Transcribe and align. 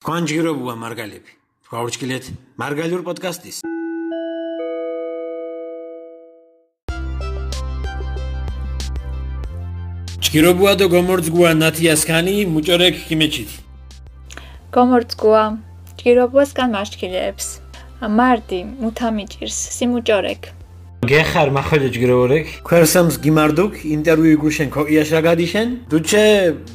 განჯგირებუა 0.00 0.74
მარგალები. 0.80 1.32
გაურჩქილეთ 1.68 2.24
მარგალიურ 2.60 3.02
პოდკასტის. 3.04 3.56
ჯგირებუა 10.24 10.72
და 10.80 10.86
გომორძგუა 10.94 11.50
ნათიასკანი 11.62 12.34
მუჭორეკ 12.54 12.96
ქიმეჩით. 13.10 13.50
გომორძგუა 14.72 15.42
ჯგირებუასკან 16.00 16.68
მაშქილებს. 16.76 17.46
მარდი 18.00 18.60
მუთამიჭირს 18.80 19.58
სიმუჭორეკ. 19.76 20.42
გეხარ 21.00 21.48
მახოლე 21.56 21.88
ჯგირეორეკ 21.96 22.46
ქვერსამს 22.60 23.16
გიმარდუკ 23.24 23.72
ინტერვიუ 23.96 24.36
გუშენ 24.44 24.68
ქოიაშა 24.68 25.20
გადიშენ 25.24 25.68
დუჩე 25.88 26.24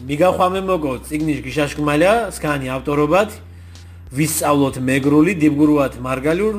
მიგახვამე 0.10 0.62
მოგო 0.66 0.94
ციგნიშ 1.05 1.39
გიშაშკმალა 1.46 2.11
სკანი 2.36 2.68
ავტორობად. 2.75 3.30
ვისწავლოთ 4.18 4.75
მეგრული 4.82 5.33
დილგურუათ 5.38 5.93
მარგალურ. 6.02 6.56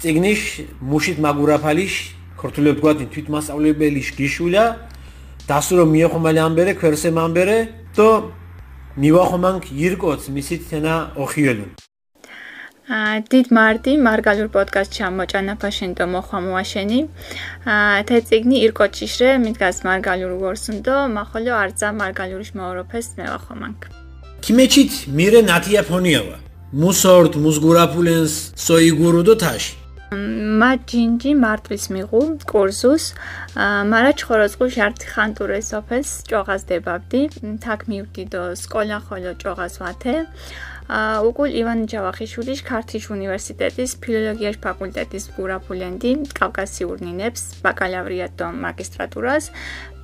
ციგნიშ 0.00 0.40
მუშით 0.80 1.18
მაგურაფალიში 1.24 2.02
ქორთულებ 2.40 2.76
გვადი 2.80 3.04
თვითმასწავლებელი 3.12 4.00
გიშულა 4.16 4.64
დასურო 5.48 5.84
მიეხომალე 5.92 6.40
ამბერე 6.48 6.72
ქვერსე 6.80 7.08
მამბერე 7.12 7.58
და 7.96 8.08
მივახომანკ 9.00 9.62
ირკოც 9.72 10.22
მისით 10.32 10.62
თენა 10.68 10.94
ოხიელუნ 11.16 11.70
დიდ 12.86 13.46
მარდი 13.58 13.92
მარგალურ 14.06 14.48
პოდკასტ 14.54 14.90
ჩამოჭანაფაშენ 14.98 15.92
და 15.98 16.06
მოხამოაშენი 16.14 17.00
თა 18.08 18.18
ციგნი 18.30 18.56
ირკოჩიშრე 18.66 19.30
მიდგას 19.44 19.82
მარგალურ 19.88 20.32
გორსუნდო 20.46 20.96
მახოლო 21.18 21.52
არძა 21.62 21.88
მარგალურიშ 22.00 22.50
მოოროფეს 22.58 23.06
მევახომანკ 23.20 23.80
კიმეჩით 24.46 24.92
მირე 25.18 25.40
ნათიაფონიავა 25.50 26.36
მუსორტ 26.74 27.36
მუსგურაფულენს 27.38 28.32
სოიგურუ 28.58 29.22
დო 29.26 29.34
თაში. 29.42 29.74
მა 30.60 30.70
ჯინჯი 30.90 31.32
მარტვის 31.44 31.84
მიღუ 31.94 32.20
კურსუს. 32.50 33.04
მარა 33.90 34.10
ჩხოროწყუ 34.18 34.64
შარტი 34.76 35.06
ხანტურე 35.12 35.60
სოფეს 35.70 36.08
ჭოღას 36.30 36.62
დებავდი. 36.70 37.22
თაკ 37.62 37.80
მივდი 37.90 38.24
დო 38.34 38.42
სკოლა 38.62 38.98
ხოლო 39.06 39.32
ჭოღას 39.42 39.74
ვათე 39.82 40.14
უკულ 40.86 41.50
ივან 41.50 41.80
ჯავახიშვილის 41.90 42.60
ქართლის 42.62 43.06
უნივერსიტეტის 43.10 43.90
ფილოლოგიის 43.98 44.58
ფაკულტეტის 44.62 45.24
გურაფულენდი 45.34 46.12
კავკასიურ 46.30 47.02
ნინებს 47.02 47.42
ბაკალავრიატ 47.66 48.38
და 48.38 48.52
მაგისტრატურას 48.54 49.50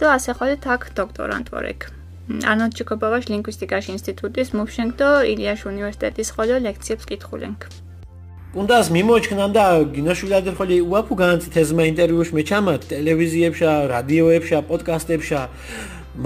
და 0.03 0.07
ასე 0.19 0.35
ხოლე 0.43 0.59
თაკ 0.59 0.91
დოქტორანტვორეკ 0.99 1.87
ანოთ 2.51 2.75
ჩიკობავაშ 2.83 3.25
ლინგვისტიკაში 3.31 3.95
ინსტიტუტის 3.95 4.49
მუშენგ 4.59 4.91
და 4.99 5.09
ილიაშ 5.31 5.61
უნივერსიტეტის 5.71 6.29
ხოლო 6.35 6.59
ლექციებს 6.67 7.07
კითხულენგ 7.07 7.59
უნდას 8.53 8.87
მიმოჩქნან 8.93 9.51
და 9.55 9.65
გინაშვილადერ 9.95 10.55
ხოლე 10.59 10.77
უაფუ 10.83 11.15
განცით 11.23 11.55
ეზმა 11.63 11.83
ინტერვიუში 11.95 12.33
მეჩამათ 12.37 12.83
ტელევიზიებშა, 12.91 13.71
რადიოებშა, 13.89 14.59
პოდკასტებშა, 14.69 15.41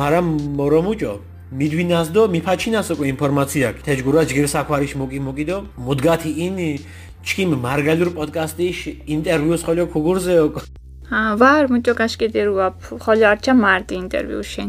მაგრამ 0.00 0.26
მორომუჭო 0.58 1.35
მიდვინას 1.54 2.08
დო 2.10 2.22
მიფაჩინას 2.34 2.88
უკვე 2.90 3.06
ინფორმაცია 3.14 3.66
თეჯგურა 3.86 4.22
ჯგირსაქვარიშ 4.30 4.92
მოგი 4.98 5.20
მოგიდო 5.26 5.58
მოდგათი 5.86 6.30
ინი 6.46 6.70
ჩიმ 7.22 7.50
მარგალურ 7.62 8.10
პოდკასტიშ 8.18 8.78
ინტერვიუს 9.14 9.62
ხოლო 9.66 9.84
ქუგურზეო 9.94 10.46
ა 11.14 11.38
ვარ 11.38 11.70
მუჭო 11.70 11.94
კაშკიდერუა 12.02 12.66
ხოლო 12.98 13.24
არჩა 13.30 13.52
მარტი 13.62 13.94
ინტერვიუშენ 14.02 14.68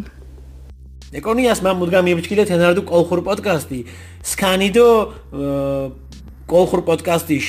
ეკონიას 1.17 1.59
მამ 1.65 1.77
მოდგა 1.81 1.99
მიებჩკილე 2.05 2.43
თენარდუ 2.45 2.81
კოლხურ 2.83 3.21
პოდკასტი. 3.25 3.79
სკანიდო 4.21 4.89
კოლხურ 6.51 6.81
პოდკასტიშ 6.83 7.47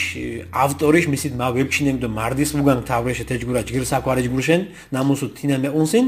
ავტორიშ 0.64 1.04
მისით 1.12 1.34
მა 1.36 1.48
ვებჩინემ 1.58 1.98
დო 2.00 2.08
მარდის 2.08 2.50
მუგან 2.56 2.78
თავრეშე 2.88 3.24
თეჯგურა 3.28 3.60
ჯგირსაქვარიშ 3.68 4.26
გურშენ 4.32 4.60
ნამუსუ 4.94 5.26
თინა 5.36 5.56
მეუნსინ 5.58 6.06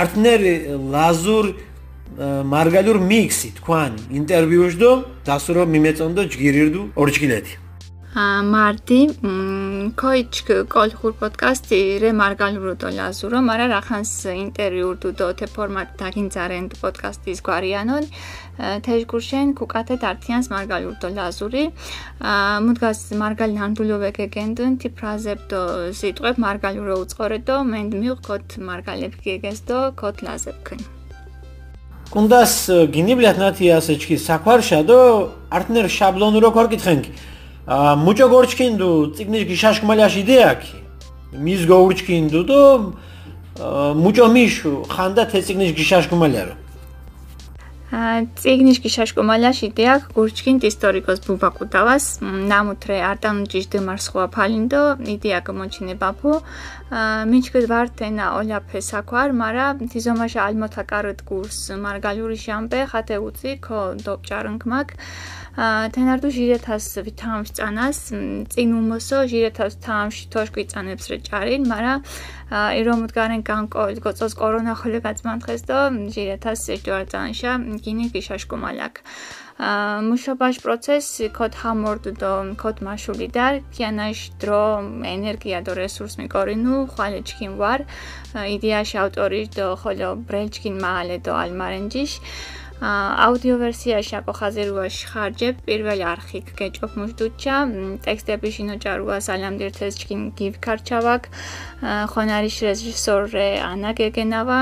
არტნერ 0.00 0.40
ლაზურ 0.92 1.46
მარგალურ 2.54 2.96
მიქსი 3.10 3.48
თქვან 3.60 3.92
ინტერვიუში 4.20 4.78
და 4.82 4.90
დასურო 5.28 5.62
მიმეწონდო 5.74 6.22
ჯგირირდუ 6.32 6.82
ორჯგილეთი. 6.96 7.54
ა 8.16 8.40
მარდი 8.40 9.00
კოიჩ 10.00 10.34
კოლხურ 10.72 11.12
პოდკასტი 11.20 11.80
რე 12.00 12.10
მარგალურო 12.16 12.72
და 12.80 12.88
ლაზურო 12.96 13.42
მარა 13.44 13.66
რახანს 13.74 14.12
ინტერვიუ 14.32 14.88
დუ 15.02 15.10
დო 15.20 15.28
თე 15.36 15.46
ფორმატ 15.52 15.92
დაგინძარენ 16.00 16.64
პოდკასტის 16.80 17.44
გვარიანონ 17.44 18.04
თეჟგურშენ 18.88 19.52
კუკათე 19.60 20.00
დარტიანს 20.00 20.48
მარგალურ 20.54 20.96
და 20.96 21.08
ლაზური. 21.12 21.64
ა 22.24 22.32
მუდგას 22.64 23.00
მარგალი 23.20 23.52
ნამდვილობე 23.60 24.10
გეგენდუნ 24.16 24.72
თი 24.80 24.88
ფრაზებ 24.96 25.40
დო 25.52 25.62
სიტყვებ 26.00 26.36
მარგალურო 26.40 26.94
უწყორე 27.04 27.38
დო 27.44 27.56
მენ 27.72 27.86
მივხოთ 28.00 28.48
მარგალებ 28.68 29.12
გეგეს 29.20 29.60
დო 29.68 29.78
კოთ 30.00 30.16
ლაზებკენ 30.24 30.95
კუნდას 32.12 32.52
გინიბლათ 32.94 33.38
ნათი 33.42 33.66
ასე 33.78 33.98
ჩქი 33.98 34.16
საქვარშა 34.22 34.80
დო 34.86 34.98
არტნერ 35.50 35.86
შაბლონი 35.90 36.38
რო 36.38 36.50
ქორკითხენკი 36.54 37.10
ა 37.66 37.98
მუჭო 37.98 38.26
გორჩკინდუ 38.30 38.90
ციგნის 39.16 39.44
გიშაშკმალაში 39.50 40.20
იდეაკი 40.22 40.74
მის 41.44 41.62
გორჩკინდუ 41.66 42.40
დო 42.50 42.60
მუჭო 44.02 44.26
მიშუ 44.34 44.72
ხანდა 44.94 45.22
თეციგნის 45.32 45.72
გიშაშკმალიარო 45.78 46.54
ციგნიშკი 47.86 48.90
შაშკომალაში 48.90 49.68
დიახ 49.78 50.06
გურჩკინთ 50.16 50.64
ისტორიკოს 50.66 51.20
ბუბაკუტავას 51.26 52.04
ნამუთრე 52.50 52.96
არტანუჯიშ 53.10 53.66
დემარსხვა 53.74 54.24
ფალინდო 54.34 54.82
იდეა 55.14 55.38
გამოჩინებაფო 55.46 56.32
მიჩკეთ 57.30 57.64
ვარტენა 57.70 58.26
ოლაფე 58.42 58.80
საქვარ 58.90 59.30
მარა 59.38 59.66
თიზომაშა 59.94 60.40
ალმოთაკარეთ 60.50 61.20
კურს 61.30 61.60
მარგალიური 61.86 62.38
შამპე 62.42 62.80
ხათე 62.90 63.16
უცი 63.22 63.52
ქო 63.62 63.80
დოპჭარუნკმაკ 64.02 64.88
თენარდუ 65.56 66.28
ჟირეთას 66.36 66.86
ვითამს 67.06 67.50
წანას 67.56 67.98
წინუმოსო 68.52 69.18
ჟირეთას 69.32 69.80
თამში 69.86 70.24
თოშკი 70.32 70.64
წანებს 70.72 71.08
რე 71.10 71.18
ჭარინ 71.28 71.62
მარა 71.70 71.94
ერომუდგარენ 72.80 73.40
განკო 73.40 73.86
გოცოს 74.04 74.36
კორონა 74.36 74.74
ხოლე 74.80 75.00
გაწმანთხეს 75.06 75.62
და 75.70 75.78
ჟირეთას 76.12 76.60
ეჭვარ 76.76 77.08
წანშა 77.12 77.52
გინი 77.84 78.06
გიშაშკომალაკ 78.12 78.94
მუშაბაშ 79.56 80.56
პროცეს 80.60 81.06
კოდ 81.32 81.54
ჰამორდ 81.56 82.04
და 82.20 82.32
კოდ 82.60 82.76
მაშული 82.84 83.28
და 83.32 83.46
კიანაშ 83.72 84.18
დრო 84.36 84.60
ენერგია 85.08 85.64
და 85.64 85.72
რესურს 85.80 86.20
მიკორინუ 86.20 86.74
ხალე 86.92 87.24
ჩქინ 87.24 87.56
ვარ. 87.56 87.88
იდეაში 88.36 88.96
ავტორი 89.00 89.42
და 89.56 89.72
ხოლო 89.80 90.10
ბრელჩკინ 90.28 90.76
მაალე 90.84 91.16
და 91.24 91.32
ალმარენჯიშ 91.40 92.12
აუდიო 92.76 93.56
ვერსიაში 93.56 94.14
აკო 94.20 94.32
ხაზერუაში 94.36 95.04
ხარჯებ 95.08 95.60
პირველი 95.64 96.04
არხი 96.12 96.40
გეჭოფ 96.58 96.92
მუშდუჩა 97.00 97.56
ტექსტები 98.04 98.48
შინოჭარუა 98.56 99.16
სალამდირთეს 99.26 99.94
ჩკინ 100.00 100.20
გივკარჩავაკ 100.36 101.22
ხონარიშ 102.12 102.56
რეჟისორე 102.68 103.48
ანა 103.70 103.90
გეგენავა 103.96 104.58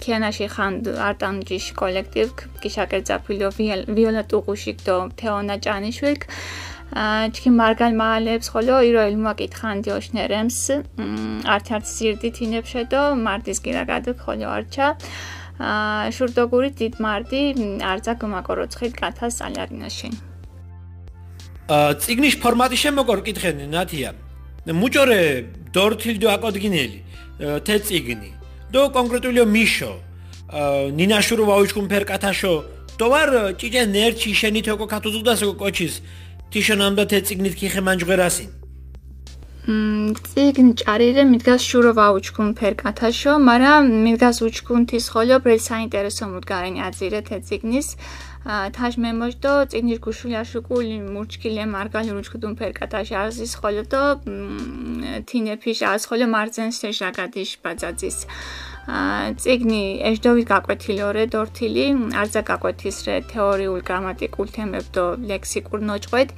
ქიანაში 0.00 0.46
ხან 0.56 0.72
არტანჯიშ 1.08 1.66
კოლექტივ 1.76 2.28
კიშაკერძა 2.64 3.16
ფილო 3.28 3.48
ვიოლა 3.96 4.22
ტუყუშიკ 4.32 4.78
დო 4.88 4.96
თეონა 5.20 5.56
ჭანიშვილკ 5.64 6.22
ჩკინ 7.36 7.54
მარგალ 7.60 7.92
მაალებს 8.02 8.46
ხოლო 8.52 8.76
იროილ 8.88 9.20
მაკითხანდი 9.26 9.90
ოშნერემს 9.94 10.58
არტ-არტ 11.54 11.86
სირდით 11.92 12.40
ინებშედო 12.46 13.02
მარტის 13.26 13.58
გირა 13.64 13.84
გადო 13.92 14.16
ხოლო 14.24 14.48
არჩა 14.56 14.88
შურდოგური 16.16 16.70
დიდ 16.80 16.94
მარდი 17.04 17.40
არძა 17.84 18.12
გმაკოროცხით 18.20 18.92
კათას 18.96 19.40
ალარინაშენ 19.44 20.14
აა 21.70 21.90
ციგნის 22.02 22.36
ფორმატი 22.42 22.76
შემოგორ 22.82 23.20
კითხენი 23.26 23.66
ნათია. 23.70 24.10
მუჭორე 24.66 25.20
დორთილდო 25.74 26.28
აკოდგინელი 26.36 27.00
თე 27.66 27.76
ციგნი 27.86 28.30
დო 28.72 28.82
კონკრეტულიო 28.96 29.44
მიშო 29.54 29.92
აა 30.60 30.92
ნინაშურო 30.98 31.44
ვაუჩკუნ 31.50 31.86
ფერკათაშო 31.92 32.54
დოვარ 33.00 33.30
ჭიჭე 33.60 33.82
ნერჩი 33.94 34.30
შენითოკო 34.40 34.86
კათუზუდასო 34.92 35.48
კოჩის 35.62 35.94
თიშონამდა 36.52 37.04
თე 37.10 37.18
ციგნით 37.26 37.54
კიხე 37.60 37.80
მანჯღერასინ 37.86 38.50
ციგნ 39.60 40.68
ჭარირე 40.80 41.22
მიდგას 41.28 41.60
შუროვა 41.68 42.06
უჩქუნ 42.16 42.48
ფერკათაშო, 42.56 43.32
მაგრამ 43.44 43.82
მიდგას 44.04 44.38
უჩქუნ 44.46 44.86
თის 44.88 45.04
ხოლო 45.12 45.36
ბრელ 45.44 45.60
საინტერესო 45.60 46.24
მუდგარენი 46.32 46.80
აზირე 46.88 47.20
თე 47.28 47.36
ციგნის. 47.44 47.88
თაშ 48.40 48.94
მემოჟდო 49.04 49.52
წინიშ 49.72 49.98
გუშულაში 50.04 50.60
კული 50.64 50.96
მურჩკილე 51.12 51.64
მარგალი 51.76 52.10
რუჩკდუნ 52.16 52.52
ფერკატაში 52.56 53.14
აზის 53.24 53.52
ხოლო 53.60 53.84
და 53.92 54.02
თინეფიშ 55.28 55.80
აზ 55.92 56.02
ხოლო 56.08 56.26
მარზენს 56.34 56.74
შეშაგადიშ 56.80 57.50
ბაძაძის. 57.60 58.18
ციგნი 59.40 59.82
ეჟდოვი 60.08 60.44
გაკვეთილორე 60.50 61.24
დორთილი 61.32 61.84
არძა 62.20 62.42
გაკვეთის 62.50 62.96
რე 63.06 63.16
თეორიულ 63.32 63.80
გრამატიკულ 63.88 64.48
თემებდო 64.56 65.04
ლექსიკურ 65.30 65.80
ნოჭყვეთ 65.90 66.28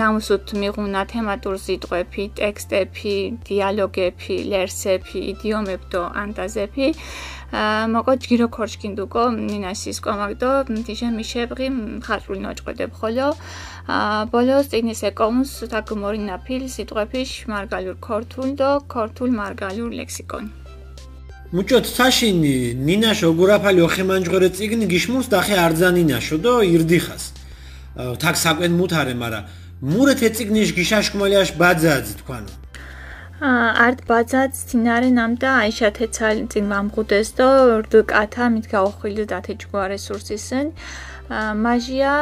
ნამუსუთ 0.00 0.54
მიღუნა 0.62 1.02
თემატურ 1.12 1.56
სიტყვები 1.66 2.24
ტექსტები 2.40 3.14
დიალოგები 3.50 4.36
ლერსები 4.52 5.18
იდიომებდო 5.32 6.02
ანტაზები 6.24 6.86
მოკო 7.52 8.12
ჯგირო 8.16 8.46
ქორჩკინდუკო 8.48 9.22
ნინასის 9.36 9.98
კომაგდო 10.00 10.50
თიშე 10.88 11.08
მიშებრი 11.12 11.66
ხატრული 12.00 12.40
ნოჭყვედებ 12.46 12.90
ხოლო. 12.96 13.28
ბოლოს 14.32 14.72
წიგნის 14.72 15.00
ეკონს 15.10 15.50
თაგმორინა 15.72 16.36
ფილ 16.46 16.62
სიტყვები 16.74 17.22
მარგალურ 17.52 17.96
ქორთულ 18.06 18.48
და 18.56 18.70
ქორთულ 18.88 19.30
მარგალურ 19.36 19.90
ლექსიკონი 20.00 20.50
მუჭოთ 21.52 21.84
საშინი 21.96 22.56
ნინაშო 22.88 23.28
გურაფალი 23.36 23.80
ოხემანჯღორე 23.84 24.48
ციგნი 24.56 24.86
გიშმურს 24.88 25.28
დახე 25.28 25.56
არძანინაშო 25.66 26.36
და 26.44 26.52
ირდიხას. 26.64 27.24
თაკ 28.22 28.36
საკვენ 28.44 28.72
მუთარე 28.80 29.14
მარა. 29.20 29.40
მურეთ 29.92 30.20
ეციგნიშ 30.28 30.68
გიშაშკმალიაშ 30.78 31.50
ბაძაძი 31.60 32.14
თქვანო 32.22 32.61
ნამდა 35.18 35.50
აიშათე 35.62 36.06
ცალი 36.14 36.44
წინ 36.52 36.66
მამღუდეს 36.70 37.28
და 37.38 37.46
რდ 37.82 37.94
კათა 38.06 38.46
მით 38.54 38.66
გაოხვილ 38.70 39.18
დათე 39.32 39.54
ჯგვა 39.62 39.82
რესურსისენ 39.92 40.66
მაჟია 41.64 42.12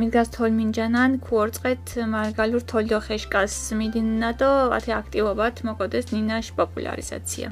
მიდგას 0.00 0.28
თოლმინჯანან 0.34 1.10
ქუორწყეთ 1.26 1.84
მარგალურ 2.14 2.62
თოლდო 2.72 2.98
ხეშკას 3.06 3.54
მიდინა 3.78 4.30
და 4.42 4.50
ათი 4.78 4.92
აქტივობათ 4.98 5.62
მოკოდეს 5.68 6.10
ნინაშ 6.10 6.46
პოპულარიზაცია 6.58 7.48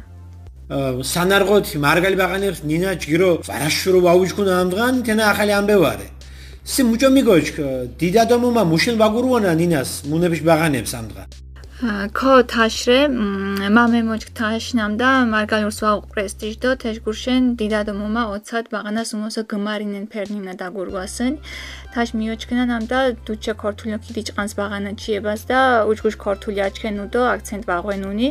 სანარღოთი 1.12 1.76
მარგალი 1.86 2.16
ბაღანებს 2.18 2.60
ნინა 2.70 2.94
ჯგირო 3.02 3.30
ვარაშურო 3.46 4.00
ვაუჯქუნა 4.06 4.54
ამდღან 4.62 4.94
თენა 5.06 5.24
ახალი 5.34 5.52
ამბევარე. 5.58 6.08
სი 6.72 6.80
მუჭო 6.90 7.08
მიგოჩ 7.16 7.46
დიდადომომა 8.00 8.62
მუშენ 8.72 8.96
ვაგურუანა 9.02 9.52
ნინას 9.62 9.90
მუნების 10.10 10.40
ბაღანებს 10.46 10.92
ამდღან 11.00 11.49
ქო 11.80 12.32
თაშრე 12.52 13.08
მამე 13.76 14.00
მოჭ 14.04 14.24
თაშნამდა 14.36 15.10
მარგალურს 15.32 15.78
ვაუყრესტიჟ 15.84 16.54
დო 16.62 16.70
თეშგურშენ 16.82 17.42
დიდადომომა 17.60 18.22
20 18.36 18.68
ბაღანას 18.74 19.10
უმოსო 19.16 19.42
გმარინენ 19.52 20.04
ფერნინა 20.12 20.54
დაგურვასენ. 20.60 21.32
თაშ 21.92 22.08
მიოჩქნა 22.20 22.64
ნამდა 22.72 22.98
დუჩე 23.24 23.54
ქორთულო 23.62 23.96
კიდიჭყანს 24.04 24.52
ბაღანა 24.60 24.92
ჩიებას 25.00 25.40
და 25.48 25.60
უჯგუშ 25.90 26.14
ქორთული 26.24 26.60
აჩქენუ 26.68 27.04
დო 27.14 27.22
აქცენტ 27.34 27.62
ბაღვენუნი 27.70 28.28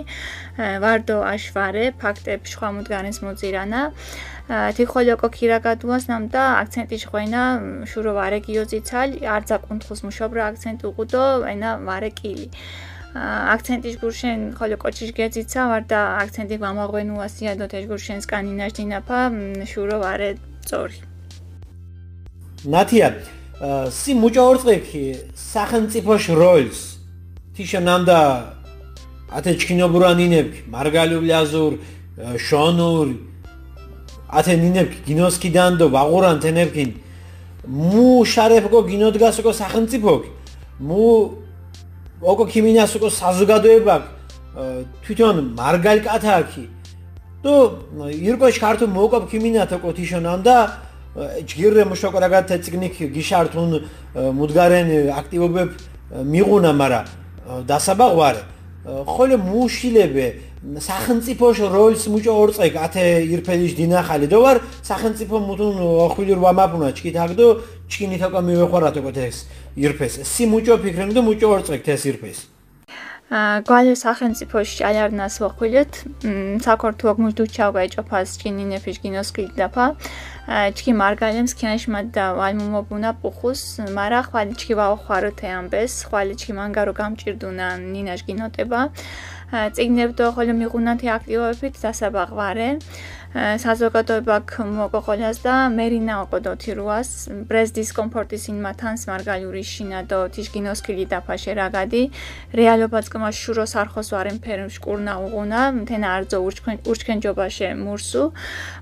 ვარდო 0.84 1.18
აშვარე 1.34 1.86
ფაქტებ 2.02 2.42
შვამუდგანეს 2.54 3.18
მოძირანა. 3.26 3.82
თიხოლოკო 4.78 5.28
ქირაგადუას 5.38 6.04
ნამდა 6.12 6.44
აქცენტი 6.62 6.98
შვენა 7.04 7.44
შურო 7.90 8.12
ვარე 8.18 8.40
გიოზიცალ 8.46 9.10
არძა 9.36 9.58
კუნთხუს 9.66 10.00
მუშობრა 10.06 10.42
აქცენტ 10.50 10.80
უყუდო 10.90 11.24
ენა 11.54 11.70
ვარე 11.88 12.10
კილი 12.20 12.48
აქცენტის 13.16 13.96
გურშენ 14.02 14.40
ხოლო 14.54 14.78
კოჩიშ 14.78 15.12
გეძიცა 15.18 15.62
ვარ 15.70 15.84
და 15.90 16.00
აქცენტი 16.22 16.56
გამაღვენუასია 16.62 17.52
დო 17.58 17.66
თეშ 17.66 17.86
გურშენს 17.90 18.26
კანინაშ 18.30 18.72
დინაფა 18.78 19.20
შურო 19.66 19.98
ვარე 19.98 20.38
წორი. 20.70 21.02
ნათია 22.70 23.10
სი 23.90 24.12
მუჭო 24.22 24.44
ორწექი 24.50 25.06
სახელმწიფოშ 25.34 26.24
როლს 26.38 26.80
თიშანამდა 27.58 28.20
ათე 29.38 29.52
ჩქინობურანინებ 29.58 30.50
მარგალურ 30.70 31.24
ლაზურ 31.26 31.74
შონურ 32.46 33.08
ათე 34.30 34.54
ნინებ 34.64 34.90
გინოსკიდან 35.08 35.82
დო 35.82 35.86
ვაღურან 35.96 36.38
თენებკინ 36.46 36.90
მუ 37.66 38.08
შარეფგო 38.34 38.80
გინოდგასოკო 38.92 39.52
სახელმწიფო 39.62 40.14
მუ 40.88 41.06
ოკო 42.22 42.46
ქიმინას 42.52 42.96
ოკო 43.00 43.10
საზოგადოება 43.16 43.96
თვითონ 45.04 45.36
მარგალ 45.56 46.00
კათაკი 46.04 46.66
თუ 47.44 47.54
ირკოშ 48.12 48.56
ქართო 48.60 48.86
მოკო 48.92 49.20
ქიმინათ 49.32 49.72
ოკო 49.80 49.90
თიშონან 49.96 50.40
და 50.44 50.58
ჯგირე 51.20 51.84
მუშოკრაგათ 51.90 52.50
ციგნიკ 52.64 52.96
გიშართუნ 53.16 53.72
მუდგარენ 54.36 54.88
აქტივობებ 55.20 55.70
მიღუნა 56.34 56.72
მარა 56.76 57.02
დასაბაღვარე. 57.66 58.42
ხოლე 58.86 59.36
მუშილებე 59.36 60.28
სახელმწიფოშ 60.80 61.58
როლს 61.76 62.04
მუჭო 62.14 62.34
ორწეკ 62.42 62.76
ათე 62.76 63.04
ირფელიში 63.34 63.76
დინახალი. 63.80 64.28
და 64.28 64.38
ვარ 64.40 64.58
სახელმწიფო 64.84 65.36
მუთუნ 65.50 65.76
ხვილურ 66.14 66.40
ვამაფუნა 66.46 66.90
ჩკითაგდო 66.98 67.48
ჩკინი 67.92 68.18
თაკა 68.22 68.40
მივეხარათ 68.48 68.96
ოკო 69.00 69.12
ეს 69.20 69.38
ირფეს. 69.80 70.14
სი 70.32 70.44
მუჭო 70.52 70.76
ფიქრემ 70.84 71.12
და 71.16 71.22
მუჭო 71.28 71.48
ორწეკ 71.56 71.88
ეს 71.96 72.04
ირფეს. 72.12 72.40
ა 73.30 73.62
გვალე 73.62 73.94
სახელმწიფოში 73.94 74.82
ალარნას 74.90 75.36
ვახვილეთ. 75.44 75.92
საქორთუაკ 76.66 77.18
მუშდუჩავგა 77.24 77.80
ეჭოფას 77.88 78.30
ჩკინინეფიშ 78.42 78.98
გინოსკილ 79.04 79.50
დაფა. 79.60 79.86
ჩკი 80.78 80.92
მარგალემს 81.02 81.54
ქიანშმა 81.54 82.00
და 82.10 82.26
ვალმუმობუნა 82.40 83.12
პუხუს. 83.22 83.62
მარა 83.94 84.22
ხვალი 84.28 84.54
ჩკი 84.60 84.74
ვაოხვაროთე 84.80 85.48
ამბეს 85.60 85.94
ხვალი 86.10 86.34
ჩკი 86.42 86.54
მანგარო 86.58 86.94
გამჭირდუნა 87.00 87.68
ნინაშ 87.94 88.22
გინოტება 88.28 88.80
წიგნებდო 89.50 90.26
ხოლმე 90.36 90.56
მიღუნათი 90.62 91.08
აქტივობებით 91.18 91.76
დასაბაღვარე 91.86 92.70
საზოგადოება 93.30 94.42
მოკოყოლას 94.58 95.38
და 95.46 95.70
მერინა 95.70 96.14
ოყოდოთი 96.26 96.74
რუას. 96.74 97.10
ბრეს 97.46 97.70
დისკომფორტის 97.78 98.50
ინმათანს 98.50 99.06
მარგალიური 99.06 99.62
შინა 99.62 100.00
და 100.10 100.34
თიშგინოსკილი 100.34 101.06
დაფაშე 101.14 101.54
რაგადი 101.62 102.04
რეალობაც 102.58 103.06
კმა 103.14 103.30
შუროს 103.30 103.78
არხოს 103.78 104.10
ვარემ 104.18 104.42
ფერმ 104.42 104.74
შკურნა 104.74 105.14
უღუნა. 105.22 105.62
მთენა 105.78 106.08
არძო 106.18 106.38
ურჩქენ 106.42 106.78
ურჩქენჯობაშე 106.90 107.70
მურსუ. 107.86 108.24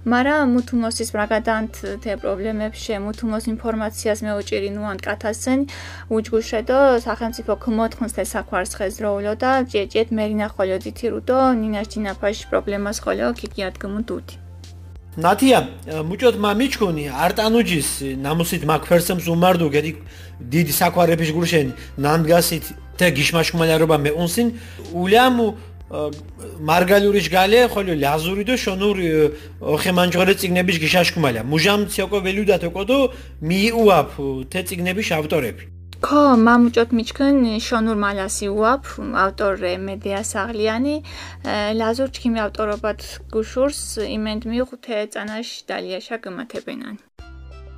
მარა 0.08 0.36
მუთუმოსის 0.48 1.10
რაგადანთ 1.20 1.74
თე 2.00 2.14
პრობლემებში. 2.24 3.04
მუთუმოს 3.04 3.44
ინფორმაციას 3.52 4.24
მეუჭირი 4.24 4.70
ნუან 4.80 4.98
კათასენ 5.04 5.60
უჯგუშე 6.08 6.60
და 6.72 6.80
სახელმწიფო 7.04 7.54
ქმოთხუნს 7.68 8.16
თე 8.16 8.24
საქვარს 8.32 8.72
ხეზროულო 8.80 9.34
და 9.44 9.52
ჯეჯეთ 9.68 10.08
მეриნა 10.58 10.82
ხოლოდითი 10.82 11.10
რუდო 11.14 11.54
ნინაშ 11.62 11.88
ჯინაფაშ 11.94 12.50
პრობლემას 12.50 12.98
ხოლო 13.02 13.34
კიკიადგმუ 13.38 14.02
დუთი 14.08 14.36
ნათია 15.18 15.60
მუჭოთ 16.10 16.36
მამიჩქუნი 16.46 17.06
არტანუჯის 17.26 17.90
ნამუსით 18.26 18.64
მაქფერსემს 18.70 19.26
უმარდუ 19.34 19.68
გედი 19.76 19.92
დიდი 20.54 20.74
საკვარების 20.82 21.30
გურშენ 21.34 21.68
ნანგასით 21.98 22.66
და 22.98 23.08
გიშმაშკმალარობა 23.18 23.98
მე 24.02 24.12
უნსინ 24.22 24.48
ულამუ 24.94 25.48
მარგალურიშ 26.70 27.28
გალე 27.32 27.60
ხოლო 27.72 27.94
ლაზური 27.96 28.44
და 28.44 28.56
შონური 28.60 29.06
ოხემანჯღორე 29.62 30.34
ციგნების 30.36 30.78
გიშაშკმალა. 30.84 31.42
მუჟამ 31.48 31.82
ციოკო 31.88 32.18
ველუდათ 32.26 32.64
ოკოდო 32.70 32.98
მიუაფ 33.50 34.12
თე 34.52 34.60
ციგნების 34.68 35.08
ავტორები 35.18 35.77
ხო 36.06 36.22
მამუჭოთ 36.38 36.90
მიჩქენ 36.98 37.38
შონურ 37.68 37.98
მალასი 37.98 38.48
უაფ 38.54 38.86
ავტორე 39.26 39.74
მედია 39.82 40.22
საღლიანი. 40.22 40.96
ლაზურ 41.80 42.10
ჩქიმი 42.14 42.40
ავტორობად 42.46 43.00
გუშურს 43.34 43.82
იმენდ 44.06 44.42
მიუხთე 44.52 44.98
წანაშ 45.14 45.48
დალიაშა 45.70 46.18
გმათებენან 46.24 46.96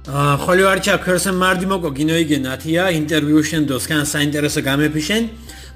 აა 0.09 0.35
ხოლო 0.43 0.63
არჩა 0.73 0.95
ქერსენ 1.05 1.35
მარდი 1.43 1.65
მოკო 1.71 1.89
გინოიგენ 1.99 2.43
ათია 2.55 2.83
ინტერვიუშენ 2.99 3.63
დოსკან 3.71 4.03
საინტერესო 4.13 4.61
გამეფიშენ. 4.67 5.23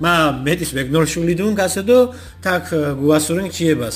მა 0.04 0.14
მეტის 0.46 0.72
ვეგნორშული 0.78 1.34
დუნ 1.40 1.54
გასედო 1.60 2.00
თაკ 2.44 2.66
გუასურენ 3.02 3.48
ჩიებას 3.56 3.96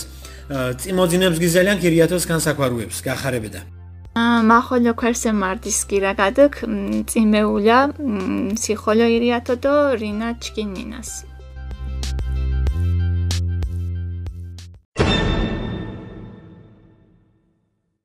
წიმოძინებს 0.82 1.38
გიზელიან 1.44 1.82
კირიათოს 1.84 2.24
განსაკვარუებს 2.32 2.98
გახარებედა 3.08 3.77
მახოლო 4.52 4.94
ქერსე 5.02 5.32
მარდის 5.42 5.80
კირა 5.90 6.12
გადაკ 6.22 6.54
წიმეულა 7.12 7.80
სიხოლო 8.64 9.08
ირიათო 9.16 9.56
დო 9.64 9.74
რინა 10.02 10.30
ჩკინინას 10.44 11.12